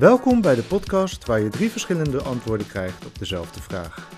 [0.00, 4.10] Welkom bij de podcast waar je drie verschillende antwoorden krijgt op dezelfde vraag.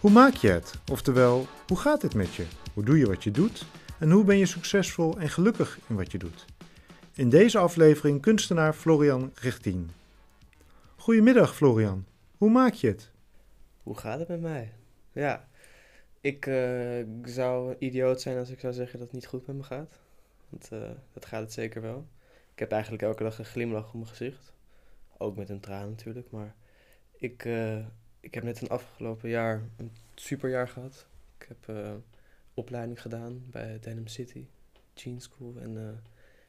[0.00, 0.74] Hoe maak je het?
[0.90, 2.46] Oftewel, hoe gaat het met je?
[2.74, 3.66] Hoe doe je wat je doet?
[3.98, 6.44] En hoe ben je succesvol en gelukkig in wat je doet?
[7.14, 9.90] In deze aflevering kunstenaar Florian Richtien.
[10.96, 12.06] Goedemiddag Florian,
[12.36, 13.10] hoe maak je het?
[13.82, 14.72] Hoe gaat het met mij?
[15.12, 15.48] Ja,
[16.20, 19.62] ik uh, zou idioot zijn als ik zou zeggen dat het niet goed met me
[19.62, 19.98] gaat.
[20.48, 22.06] Want uh, dat gaat het zeker wel.
[22.52, 24.56] Ik heb eigenlijk elke dag een glimlach op mijn gezicht.
[25.18, 26.30] Ook met een traan natuurlijk.
[26.30, 26.54] Maar
[27.16, 27.86] ik, uh,
[28.20, 31.06] ik heb net een afgelopen jaar een superjaar gehad.
[31.38, 31.72] Ik heb
[32.54, 34.46] opleiding gedaan bij Denim City,
[34.94, 35.54] Jean School.
[35.60, 36.02] En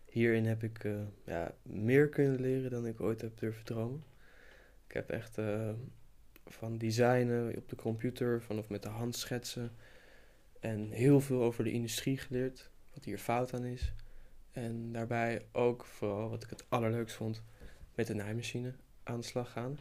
[0.05, 0.87] hierin heb ik
[1.25, 4.03] ja, meer kunnen leren dan ik ooit heb durven dromen.
[4.87, 5.37] Ik heb echt
[6.45, 9.71] van designen op de computer, vanaf met de hand schetsen.
[10.59, 13.93] En heel veel over de industrie geleerd, wat hier fout aan is.
[14.51, 17.43] En daarbij ook vooral wat ik het allerleukst vond,
[17.99, 19.79] met de naaimachine aan de slag gaan.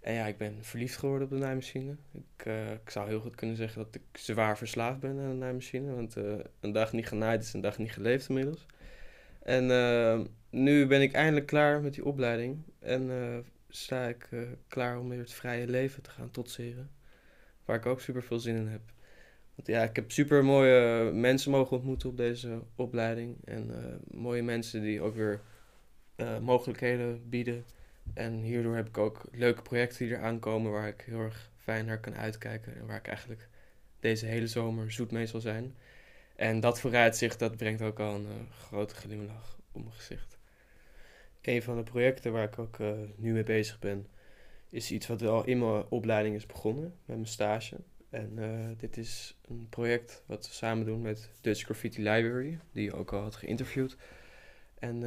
[0.00, 1.96] En ja, ik ben verliefd geworden op de naaimachine.
[2.12, 5.36] Ik, uh, ik zou heel goed kunnen zeggen dat ik zwaar verslaafd ben aan de
[5.36, 5.94] naaimachine.
[5.94, 8.66] Want uh, een dag niet genaaid is een dag niet geleefd inmiddels.
[9.42, 12.62] En uh, nu ben ik eindelijk klaar met die opleiding.
[12.78, 13.10] En
[13.68, 14.28] sta ik
[14.68, 16.90] klaar om weer het vrije leven te gaan totseren.
[17.64, 18.82] Waar ik ook super veel zin in heb.
[19.54, 23.36] Want ja, ik heb super mooie mensen mogen ontmoeten op deze opleiding.
[23.44, 23.70] En
[24.10, 25.40] mooie mensen die ook weer
[26.20, 27.64] uh, mogelijkheden bieden.
[28.14, 31.86] En hierdoor heb ik ook leuke projecten die er aankomen waar ik heel erg fijn
[31.86, 32.76] naar kan uitkijken.
[32.76, 33.48] En waar ik eigenlijk
[34.00, 35.76] deze hele zomer zoet mee zal zijn.
[36.36, 40.38] En dat vooruitzicht, dat brengt ook al een grote glimlach op mijn gezicht
[41.42, 44.06] een van de projecten waar ik ook uh, nu mee bezig ben,
[44.68, 47.76] is iets wat al in mijn opleiding is begonnen, met mijn stage.
[48.10, 48.38] En
[48.76, 53.12] dit is een project wat we samen doen met Dutch Graffiti Library, die je ook
[53.12, 53.96] al had geïnterviewd.
[54.78, 55.02] En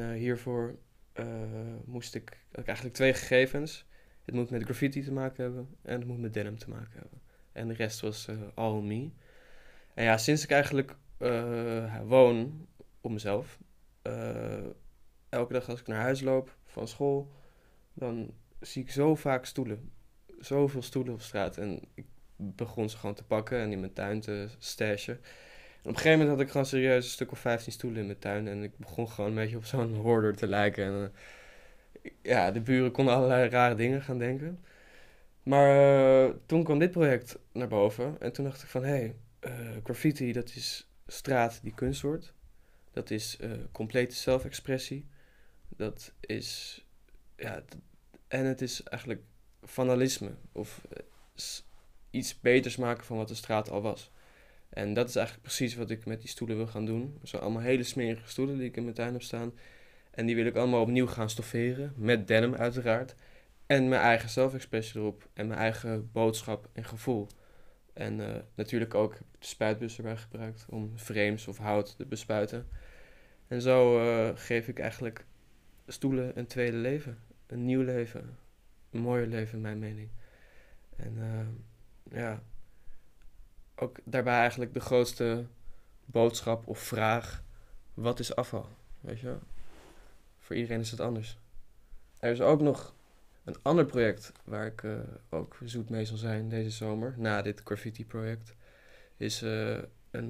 [1.20, 3.86] uh, hiervoor moest ik, eigenlijk twee gegevens.
[4.24, 7.20] Het moet met graffiti te maken hebben en het moet met denim te maken hebben.
[7.52, 9.10] En de rest was all me.
[9.94, 10.96] En ja, sinds ik eigenlijk
[12.06, 12.68] woon
[13.00, 13.58] op mezelf,
[15.28, 17.32] elke dag als ik naar huis loop van school,
[17.92, 19.92] dan zie ik zo vaak stoelen.
[20.38, 21.56] Zoveel stoelen op straat.
[21.56, 25.20] En ik begon ze gewoon te pakken en in mijn tuin te stashen.
[25.84, 28.18] Op een gegeven moment had ik gewoon serieus een stuk of 15 stoelen in mijn
[28.18, 28.48] tuin.
[28.48, 30.84] En ik begon gewoon een beetje op zo'n hoorder te lijken.
[30.84, 31.12] En
[32.02, 34.64] uh, ja, de buren konden allerlei rare dingen gaan denken.
[35.42, 35.76] Maar
[36.28, 38.16] uh, toen kwam dit project naar boven.
[38.20, 42.34] En toen dacht ik van, hé, hey, uh, graffiti, dat is straat die kunst wordt.
[42.92, 43.38] Dat is
[43.72, 45.06] complete zelfexpressie
[45.76, 46.80] dat is.
[47.36, 47.62] Ja,
[48.28, 49.22] en het is eigenlijk
[49.62, 50.34] vandalisme.
[50.52, 51.02] Of eh,
[52.10, 54.10] iets beters maken van wat de straat al was.
[54.74, 57.18] En dat is eigenlijk precies wat ik met die stoelen wil gaan doen.
[57.22, 59.52] Zo allemaal hele smerige stoelen die ik in mijn tuin heb staan.
[60.10, 61.92] En die wil ik allemaal opnieuw gaan stofferen.
[61.96, 63.14] Met denim uiteraard.
[63.66, 65.28] En mijn eigen zelfexpressie erop.
[65.32, 67.26] En mijn eigen boodschap en gevoel.
[67.92, 72.68] En uh, natuurlijk ook de spuitbus erbij gebruikt om frames of hout te bespuiten.
[73.48, 75.24] En zo uh, geef ik eigenlijk
[75.86, 77.18] stoelen een tweede leven.
[77.46, 78.36] Een nieuw leven.
[78.90, 80.08] Een mooier leven, in mijn mening.
[80.96, 82.42] En uh, ja,
[83.76, 85.46] ook daarbij eigenlijk de grootste
[86.04, 87.42] boodschap of vraag:
[87.94, 88.68] wat is afval?
[89.00, 89.36] Weet je,
[90.38, 91.38] voor iedereen is het anders.
[92.18, 92.94] Er is ook nog
[93.44, 94.98] een ander project waar ik uh,
[95.28, 98.54] ook zoet mee zal zijn deze zomer, na dit graffiti-project.
[99.16, 99.78] Is uh,
[100.10, 100.28] een,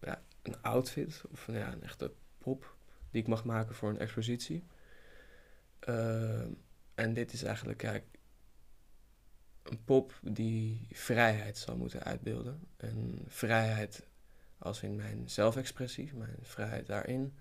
[0.00, 2.74] ja, een outfit, of ja, een echte pop,
[3.10, 4.64] die ik mag maken voor een expositie.
[5.88, 6.40] Uh,
[6.94, 8.00] en dit is eigenlijk ja,
[9.70, 12.68] een pop die vrijheid zal moeten uitbeelden.
[12.76, 14.06] En vrijheid
[14.58, 17.34] als in mijn zelfexpressie, mijn vrijheid daarin.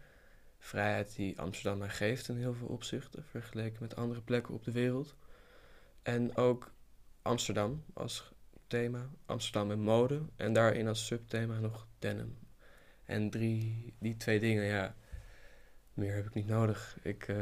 [0.59, 4.71] Vrijheid die Amsterdam mij geeft in heel veel opzichten, vergeleken met andere plekken op de
[4.71, 5.15] wereld.
[6.01, 6.71] En ook
[7.21, 8.33] Amsterdam als
[8.67, 10.21] thema, Amsterdam en mode.
[10.35, 12.37] En daarin als subthema nog denim.
[13.05, 14.95] En drie, die twee dingen, ja,
[15.93, 16.97] meer heb ik niet nodig.
[17.01, 17.37] Ik, uh,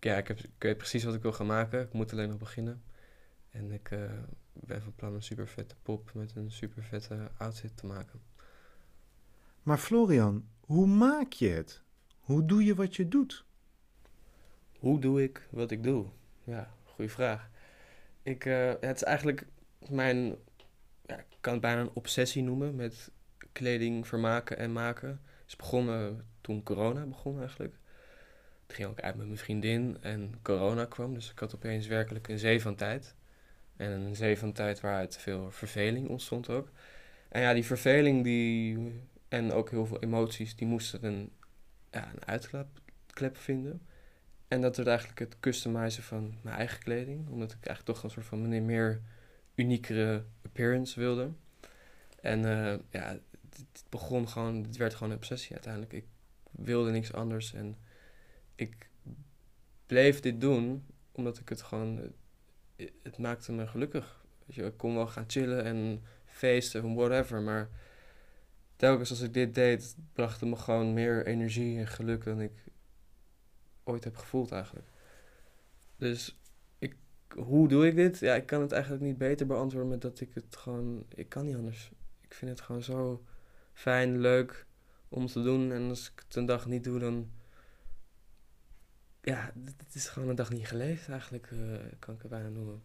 [0.00, 1.80] ja, ik, heb, ik weet precies wat ik wil gaan maken.
[1.80, 2.82] Ik moet alleen nog beginnen.
[3.54, 4.10] En ik uh,
[4.52, 8.20] ben van plan een super vette pop met een super vette outfit te maken.
[9.62, 11.82] Maar Florian, hoe maak je het?
[12.18, 13.44] Hoe doe je wat je doet?
[14.78, 16.06] Hoe doe ik wat ik doe?
[16.44, 17.50] Ja, goede vraag.
[18.22, 19.46] Ik, uh, het is eigenlijk
[19.88, 20.36] mijn,
[21.06, 23.10] ja, ik kan het bijna een obsessie noemen met
[23.52, 25.08] kleding vermaken en maken.
[25.08, 27.78] Het is begonnen toen corona begon eigenlijk.
[28.66, 31.14] Het ging ook uit met mijn vriendin en corona kwam.
[31.14, 33.14] Dus ik had opeens werkelijk een zee van tijd.
[33.76, 36.70] En een zee van tijd waaruit veel verveling ontstond ook.
[37.28, 38.92] En ja, die verveling die,
[39.28, 41.30] en ook heel veel emoties, die moesten een,
[41.90, 43.82] ja, een uitklep vinden.
[44.48, 47.28] En dat werd eigenlijk het customizen van mijn eigen kleding.
[47.28, 49.00] Omdat ik eigenlijk toch een soort van een meer
[49.54, 51.30] uniekere appearance wilde.
[52.20, 53.18] En uh, ja,
[53.50, 55.92] het, begon gewoon, het werd gewoon een obsessie uiteindelijk.
[55.92, 56.06] Ik
[56.50, 57.76] wilde niks anders en
[58.54, 58.88] ik
[59.86, 62.12] bleef dit doen omdat ik het gewoon,
[63.02, 64.24] het maakte me gelukkig.
[64.46, 67.68] Weet je, ik kon wel gaan chillen en feesten en whatever, maar
[68.76, 72.52] telkens als ik dit deed, bracht het me gewoon meer energie en geluk dan ik
[73.84, 74.86] ooit heb gevoeld eigenlijk.
[75.96, 76.38] Dus
[76.78, 76.96] ik,
[77.36, 78.18] hoe doe ik dit?
[78.18, 81.44] Ja, ik kan het eigenlijk niet beter beantwoorden met dat ik het gewoon, ik kan
[81.44, 81.90] niet anders.
[82.20, 83.24] Ik vind het gewoon zo
[83.72, 84.66] fijn, leuk
[85.08, 85.72] om te doen.
[85.72, 87.30] En als ik het een dag niet doe, dan.
[89.24, 92.82] Ja, het is gewoon een dag niet geleefd eigenlijk, uh, kan ik het bijna noemen.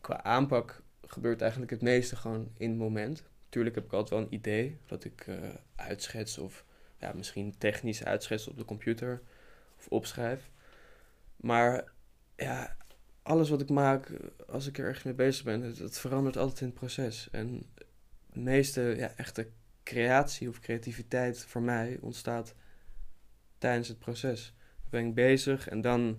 [0.00, 3.24] Qua aanpak gebeurt eigenlijk het meeste gewoon in het moment.
[3.48, 5.36] Tuurlijk heb ik altijd wel een idee dat ik uh,
[5.74, 6.64] uitschets of
[6.98, 9.22] ja, misschien technisch uitschets op de computer
[9.78, 10.50] of opschrijf.
[11.36, 11.92] Maar
[12.36, 12.76] ja,
[13.22, 14.10] alles wat ik maak,
[14.46, 17.28] als ik er ergens mee bezig ben, het verandert altijd in het proces.
[17.30, 17.66] En
[18.32, 19.48] de meeste ja, echte
[19.82, 22.54] creatie of creativiteit voor mij ontstaat
[23.58, 24.54] tijdens het proces.
[24.90, 26.18] Ben ik bezig en dan,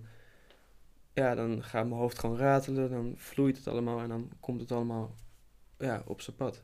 [1.12, 4.72] ja, dan gaat mijn hoofd gewoon ratelen, dan vloeit het allemaal en dan komt het
[4.72, 5.14] allemaal
[5.78, 6.62] ja, op zijn pad.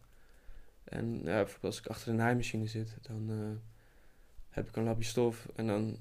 [0.85, 3.57] En bijvoorbeeld als ik achter de naaimachine zit, dan uh,
[4.49, 5.97] heb ik een lapje stof en dan,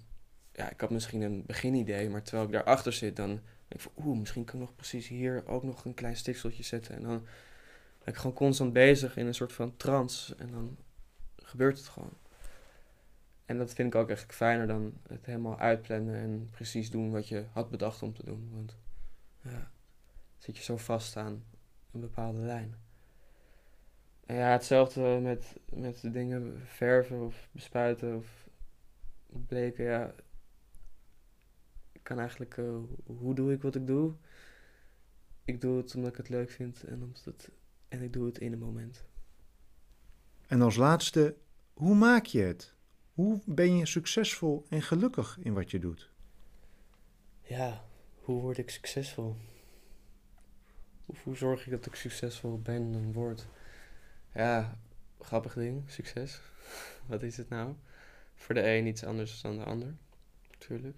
[0.51, 3.91] ja, ik had misschien een beginidee, maar terwijl ik daarachter zit, dan denk ik van,
[4.05, 6.95] oeh, misschien kan ik nog precies hier ook nog een klein stikseltje zetten.
[6.95, 7.25] En dan
[8.03, 10.77] ben ik gewoon constant bezig in een soort van trance en dan
[11.35, 12.13] gebeurt het gewoon.
[13.47, 17.27] En dat vind ik ook echt fijner dan het helemaal uitplannen en precies doen wat
[17.27, 18.49] je had bedacht om te doen.
[18.53, 18.77] Want
[19.41, 19.71] ja,
[20.37, 21.43] zit je zo vast aan
[21.91, 22.75] een bepaalde lijn.
[24.25, 28.47] En ja, hetzelfde met, met dingen verven of bespuiten of
[29.27, 29.83] bleken.
[29.83, 30.13] Ja,
[31.91, 34.15] ik kan eigenlijk, uh, hoe doe ik wat ik doe?
[35.43, 37.51] Ik doe het omdat ik het leuk vind en, omdat het,
[37.87, 39.05] en ik doe het in een moment.
[40.47, 41.35] En als laatste,
[41.73, 42.75] hoe maak je het?
[43.17, 46.09] Hoe ben je succesvol en gelukkig in wat je doet?
[47.41, 47.85] Ja,
[48.19, 49.35] hoe word ik succesvol?
[51.23, 53.47] hoe zorg ik dat ik succesvol ben en word?
[54.33, 54.79] Ja,
[55.19, 56.41] grappig ding, succes.
[57.07, 57.75] Wat is het nou?
[58.35, 59.95] Voor de een iets anders dan de ander,
[60.51, 60.97] natuurlijk.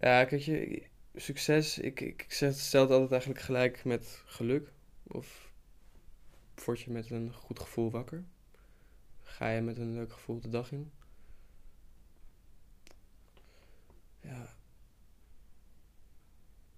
[0.00, 0.82] Ja, kijk je,
[1.14, 4.72] succes, ik, ik stel het altijd eigenlijk gelijk met geluk.
[5.02, 5.52] Of
[6.64, 8.24] word je met een goed gevoel wakker?
[9.30, 10.90] Ga je met een leuk gevoel de dag in?
[14.20, 14.56] Ja.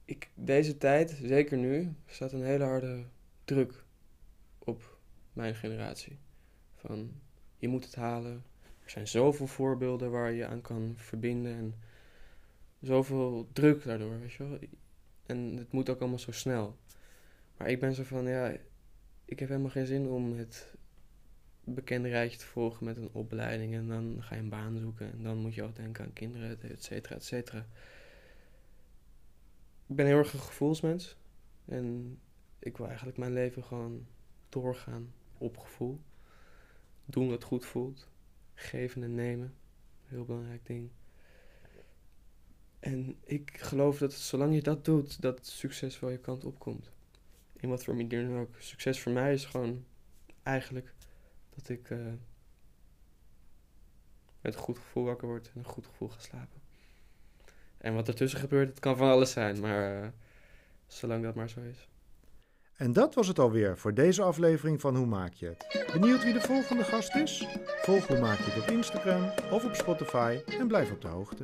[0.05, 3.05] Ik, deze tijd, zeker nu, staat een hele harde
[3.45, 3.85] druk
[4.59, 4.99] op
[5.33, 6.19] mijn generatie.
[6.75, 7.21] Van
[7.57, 8.45] je moet het halen.
[8.85, 11.75] Er zijn zoveel voorbeelden waar je aan kan verbinden en
[12.81, 14.59] zoveel druk daardoor, weet je wel.
[15.27, 16.77] En het moet ook allemaal zo snel.
[17.57, 18.57] Maar ik ben zo van, ja,
[19.25, 20.75] ik heb helemaal geen zin om het
[21.65, 25.55] te volgen met een opleiding en dan ga je een baan zoeken en dan moet
[25.55, 27.67] je ook denken aan kinderen, et cetera, et cetera.
[29.87, 31.17] Ik ben heel erg een gevoelsmens
[31.65, 32.19] en
[32.59, 34.07] ik wil eigenlijk mijn leven gewoon
[34.49, 36.01] doorgaan op gevoel.
[37.05, 38.09] Doen wat goed voelt,
[38.55, 39.55] geven en nemen,
[40.05, 40.91] heel belangrijk ding.
[42.79, 46.91] En ik geloof dat zolang je dat doet, dat succes wel je kant opkomt
[47.57, 48.55] in wat voor manier dan ook.
[48.59, 49.85] Succes voor mij is gewoon
[50.43, 50.93] eigenlijk
[51.55, 51.99] dat ik uh,
[54.41, 56.61] met een goed gevoel wakker word en een goed gevoel ga slapen.
[57.79, 60.09] En wat ertussen gebeurt, het kan van alles zijn, maar uh,
[60.87, 61.89] zolang dat maar zo is.
[62.77, 65.87] En dat was het alweer voor deze aflevering van Hoe Maak je het?
[65.93, 67.47] Benieuwd wie de volgende gast is?
[67.83, 71.43] Volg Hoe Maak je het op Instagram of op Spotify en blijf op de hoogte.